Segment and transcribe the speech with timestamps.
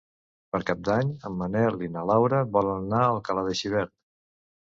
[0.55, 3.95] Per Cap d'Any en Manel i na Laura volen anar a Alcalà de Xivert.